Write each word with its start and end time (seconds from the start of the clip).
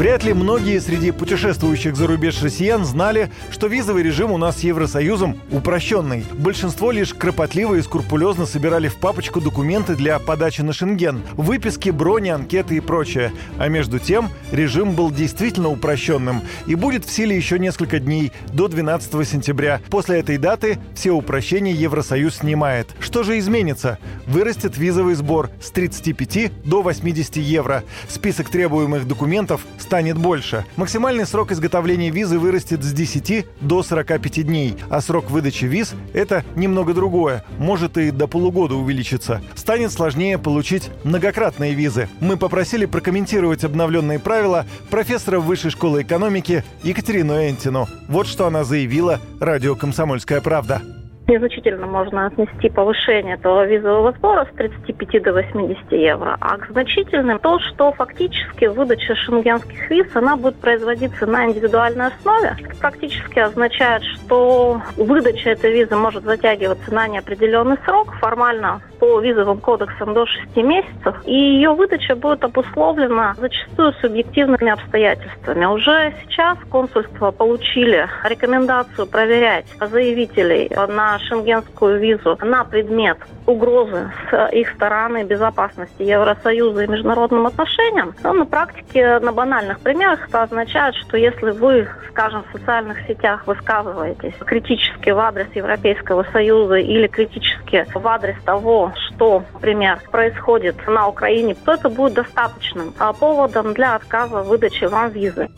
Вряд 0.00 0.24
ли 0.24 0.32
многие 0.32 0.80
среди 0.80 1.10
путешествующих 1.10 1.94
за 1.94 2.06
рубеж 2.06 2.42
россиян 2.42 2.86
знали, 2.86 3.30
что 3.50 3.66
визовый 3.66 4.02
режим 4.02 4.32
у 4.32 4.38
нас 4.38 4.56
с 4.56 4.60
Евросоюзом 4.60 5.38
упрощенный. 5.50 6.24
Большинство 6.32 6.90
лишь 6.90 7.12
кропотливо 7.12 7.74
и 7.74 7.82
скрупулезно 7.82 8.46
собирали 8.46 8.88
в 8.88 8.96
папочку 8.96 9.42
документы 9.42 9.96
для 9.96 10.18
подачи 10.18 10.62
на 10.62 10.72
Шенген, 10.72 11.20
выписки, 11.34 11.90
брони, 11.90 12.30
анкеты 12.30 12.78
и 12.78 12.80
прочее. 12.80 13.30
А 13.58 13.68
между 13.68 13.98
тем 13.98 14.30
режим 14.50 14.92
был 14.92 15.10
действительно 15.10 15.68
упрощенным 15.68 16.40
и 16.66 16.76
будет 16.76 17.04
в 17.04 17.12
силе 17.12 17.36
еще 17.36 17.58
несколько 17.58 18.00
дней, 18.00 18.32
до 18.54 18.68
12 18.68 19.28
сентября. 19.28 19.82
После 19.90 20.20
этой 20.20 20.38
даты 20.38 20.78
все 20.94 21.10
упрощения 21.10 21.74
Евросоюз 21.74 22.36
снимает. 22.36 22.88
Что 23.00 23.22
же 23.22 23.38
изменится? 23.38 23.98
Вырастет 24.26 24.78
визовый 24.78 25.14
сбор 25.14 25.50
с 25.60 25.70
35 25.70 26.64
до 26.64 26.80
80 26.80 27.36
евро. 27.36 27.84
Список 28.08 28.48
требуемых 28.48 29.06
документов 29.06 29.60
станет 29.90 30.16
больше. 30.16 30.64
Максимальный 30.76 31.26
срок 31.26 31.50
изготовления 31.50 32.10
визы 32.10 32.38
вырастет 32.38 32.84
с 32.84 32.92
10 32.92 33.44
до 33.60 33.82
45 33.82 34.46
дней, 34.46 34.76
а 34.88 35.00
срок 35.00 35.28
выдачи 35.32 35.64
виз– 35.64 35.94
это 36.14 36.44
немного 36.54 36.94
другое, 36.94 37.42
может 37.58 37.98
и 37.98 38.12
до 38.12 38.28
полугода 38.28 38.76
увеличится. 38.76 39.42
Станет 39.56 39.90
сложнее 39.90 40.38
получить 40.38 40.90
многократные 41.02 41.74
визы. 41.74 42.08
Мы 42.20 42.36
попросили 42.36 42.86
прокомментировать 42.86 43.64
обновленные 43.64 44.20
правила 44.20 44.64
профессора 44.90 45.40
Высшей 45.40 45.72
школы 45.72 46.02
экономики 46.02 46.62
Екатерину 46.84 47.34
Энтину. 47.34 47.88
Вот 48.06 48.28
что 48.28 48.46
она 48.46 48.62
заявила 48.62 49.18
радио 49.40 49.74
«Комсомольская 49.74 50.40
правда» 50.40 50.82
незначительно 51.30 51.86
можно 51.86 52.26
отнести 52.26 52.68
повышение 52.68 53.34
этого 53.34 53.64
визового 53.66 54.12
сбора 54.12 54.46
с 54.52 54.56
35 54.56 55.22
до 55.22 55.32
80 55.32 55.92
евро, 55.92 56.36
а 56.40 56.58
к 56.58 56.68
значительным 56.70 57.38
то, 57.38 57.58
что 57.60 57.92
фактически 57.92 58.66
выдача 58.66 59.14
шенгенских 59.14 59.90
виз, 59.90 60.06
она 60.14 60.36
будет 60.36 60.56
производиться 60.56 61.26
на 61.26 61.46
индивидуальной 61.46 62.08
основе. 62.08 62.56
Это 62.58 62.76
практически 62.76 63.38
означает, 63.38 64.02
что 64.02 64.82
выдача 64.96 65.50
этой 65.50 65.72
визы 65.72 65.96
может 65.96 66.24
затягиваться 66.24 66.92
на 66.92 67.06
неопределенный 67.08 67.78
срок, 67.84 68.14
формально 68.20 68.82
по 69.00 69.18
визовым 69.20 69.58
кодексам 69.58 70.14
до 70.14 70.26
6 70.26 70.56
месяцев, 70.56 71.16
и 71.24 71.32
ее 71.32 71.70
выдача 71.70 72.14
будет 72.14 72.44
обусловлена 72.44 73.34
зачастую 73.38 73.92
субъективными 73.94 74.70
обстоятельствами. 74.70 75.64
Уже 75.64 76.14
сейчас 76.22 76.58
консульства 76.70 77.30
получили 77.30 78.06
рекомендацию 78.24 79.06
проверять 79.06 79.66
заявителей 79.80 80.70
на 80.88 81.18
шенгенскую 81.18 81.98
визу 81.98 82.38
на 82.42 82.64
предмет 82.64 83.18
угрозы 83.46 84.10
с 84.30 84.48
их 84.52 84.70
стороны 84.70 85.24
безопасности 85.24 86.02
Евросоюза 86.02 86.84
и 86.84 86.86
международным 86.86 87.46
отношениям, 87.46 88.14
но 88.22 88.32
на 88.32 88.44
практике, 88.44 89.18
на 89.20 89.32
банальных 89.32 89.80
примерах 89.80 90.28
это 90.28 90.42
означает, 90.42 90.94
что 90.96 91.16
если 91.16 91.50
вы, 91.50 91.88
скажем, 92.10 92.44
в 92.44 92.58
социальных 92.58 93.00
сетях 93.06 93.46
высказываетесь 93.46 94.34
критически 94.44 95.10
в 95.10 95.18
адрес 95.18 95.46
Европейского 95.54 96.24
Союза 96.32 96.76
или 96.76 97.06
критически 97.06 97.86
в 97.94 98.06
адрес 98.06 98.36
того, 98.44 98.89
что, 99.20 99.44
например, 99.52 100.00
происходит 100.10 100.76
на 100.86 101.06
Украине, 101.06 101.54
то 101.54 101.74
это 101.74 101.90
будет 101.90 102.14
достаточным 102.14 102.94
а, 102.98 103.12
поводом 103.12 103.74
для 103.74 103.94
отказа 103.94 104.40
выдачи 104.40 104.84
вам 104.84 105.10
визы. 105.10 105.50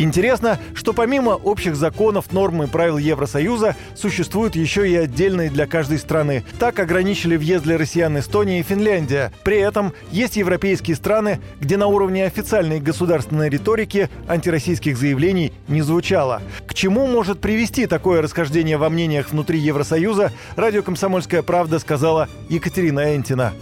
Интересно, 0.00 0.58
что 0.72 0.94
помимо 0.94 1.32
общих 1.32 1.76
законов, 1.76 2.32
норм 2.32 2.62
и 2.62 2.66
правил 2.66 2.96
Евросоюза 2.96 3.76
существуют 3.94 4.56
еще 4.56 4.88
и 4.88 4.96
отдельные 4.96 5.50
для 5.50 5.66
каждой 5.66 5.98
страны. 5.98 6.42
Так 6.58 6.78
ограничили 6.78 7.36
въезд 7.36 7.64
для 7.64 7.76
россиян 7.76 8.18
Эстония 8.18 8.60
и 8.60 8.62
Финляндия. 8.62 9.30
При 9.44 9.58
этом 9.58 9.92
есть 10.10 10.36
европейские 10.36 10.96
страны, 10.96 11.38
где 11.60 11.76
на 11.76 11.86
уровне 11.86 12.24
официальной 12.24 12.80
государственной 12.80 13.50
риторики 13.50 14.08
антироссийских 14.26 14.96
заявлений 14.96 15.52
не 15.68 15.82
звучало. 15.82 16.40
К 16.66 16.72
чему 16.72 17.06
может 17.06 17.42
привести 17.42 17.84
такое 17.84 18.22
расхождение 18.22 18.78
во 18.78 18.88
мнениях 18.88 19.30
внутри 19.32 19.58
Евросоюза, 19.58 20.32
радио 20.56 20.82
«Комсомольская 20.82 21.42
правда» 21.42 21.78
сказала 21.78 22.26
Екатерина 22.48 23.14
Энтина. 23.14 23.52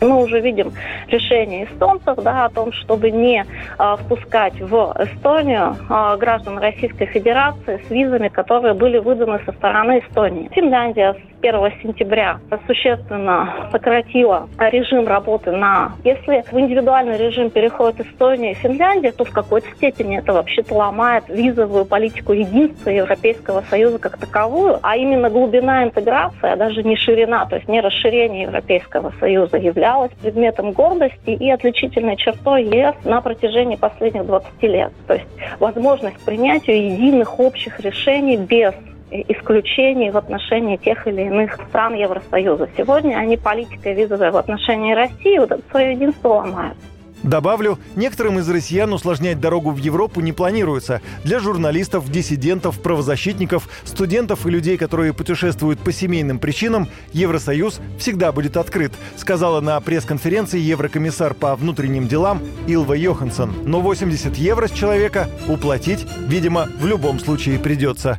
Мы 0.00 0.22
уже 0.22 0.40
видим 0.40 0.72
решение 1.08 1.64
эстонцев 1.64 2.16
да, 2.22 2.44
о 2.44 2.50
том, 2.50 2.72
чтобы 2.72 3.10
не 3.10 3.44
э, 3.44 3.96
впускать 4.00 4.60
в 4.60 4.94
Эстонию 4.98 5.76
э, 5.88 6.16
граждан 6.18 6.58
Российской 6.58 7.06
Федерации 7.06 7.80
с 7.86 7.90
визами, 7.90 8.28
которые 8.28 8.74
были 8.74 8.98
выданы 8.98 9.40
со 9.44 9.52
стороны 9.52 9.98
Эстонии. 10.00 10.48
Финляндия 10.54 11.16
1 11.40 11.72
сентября 11.82 12.40
существенно 12.66 13.68
сократила 13.70 14.48
режим 14.58 15.06
работы 15.06 15.52
на... 15.52 15.92
Если 16.04 16.44
в 16.50 16.58
индивидуальный 16.58 17.16
режим 17.16 17.50
переходит 17.50 18.00
Эстония 18.00 18.52
и 18.52 18.54
Финляндия, 18.54 19.12
то 19.12 19.24
в 19.24 19.30
какой-то 19.30 19.68
степени 19.76 20.18
это 20.18 20.32
вообще-то 20.32 20.74
ломает 20.74 21.24
визовую 21.28 21.84
политику 21.84 22.32
единства 22.32 22.90
Европейского 22.90 23.62
Союза 23.62 23.98
как 23.98 24.18
таковую, 24.18 24.78
а 24.82 24.96
именно 24.96 25.30
глубина 25.30 25.84
интеграции, 25.84 26.50
а 26.50 26.56
даже 26.56 26.82
не 26.82 26.96
ширина, 26.96 27.46
то 27.46 27.56
есть 27.56 27.68
не 27.68 27.80
расширение 27.80 28.42
Европейского 28.42 29.12
Союза 29.20 29.56
являлась 29.56 30.12
предметом 30.22 30.72
гордости 30.72 31.30
и 31.30 31.50
отличительной 31.50 32.16
чертой 32.16 32.64
ЕС 32.64 32.94
на 33.04 33.20
протяжении 33.20 33.76
последних 33.76 34.26
20 34.26 34.62
лет. 34.64 34.92
То 35.06 35.14
есть 35.14 35.26
возможность 35.60 36.24
принятия 36.24 36.88
единых 36.88 37.38
общих 37.38 37.80
решений 37.80 38.36
без 38.36 38.74
исключений 39.10 40.10
в 40.10 40.16
отношении 40.16 40.76
тех 40.76 41.06
или 41.06 41.22
иных 41.22 41.54
стран 41.68 41.94
Евросоюза. 41.94 42.68
Сегодня 42.76 43.16
они 43.16 43.36
политикой 43.36 43.94
визовой 43.94 44.30
в 44.30 44.36
отношении 44.36 44.94
России 44.94 45.38
вот 45.38 45.52
свое 45.70 45.92
единство 45.92 46.28
ломают. 46.28 46.76
Добавлю, 47.22 47.78
некоторым 47.96 48.38
из 48.38 48.48
россиян 48.48 48.92
усложнять 48.92 49.40
дорогу 49.40 49.70
в 49.70 49.78
Европу 49.78 50.20
не 50.20 50.32
планируется. 50.32 51.00
Для 51.24 51.40
журналистов, 51.40 52.10
диссидентов, 52.10 52.80
правозащитников, 52.80 53.68
студентов 53.84 54.46
и 54.46 54.50
людей, 54.50 54.76
которые 54.76 55.12
путешествуют 55.12 55.80
по 55.80 55.92
семейным 55.92 56.38
причинам, 56.38 56.88
Евросоюз 57.12 57.80
всегда 57.98 58.30
будет 58.30 58.56
открыт, 58.56 58.92
сказала 59.16 59.60
на 59.60 59.80
пресс-конференции 59.80 60.60
еврокомиссар 60.60 61.34
по 61.34 61.56
внутренним 61.56 62.06
делам 62.06 62.40
Илва 62.66 62.94
Йоханссон. 62.94 63.52
Но 63.64 63.80
80 63.80 64.36
евро 64.36 64.68
с 64.68 64.70
человека 64.70 65.28
уплатить, 65.48 66.06
видимо, 66.28 66.68
в 66.78 66.86
любом 66.86 67.18
случае 67.18 67.58
придется. 67.58 68.18